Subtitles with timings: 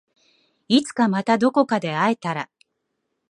[0.67, 2.49] いつかまたどこかで会えたら